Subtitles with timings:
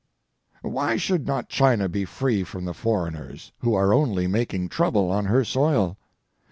[0.63, 5.25] Why should not China be free from the foreigners, who are only making trouble on
[5.25, 5.95] her soil?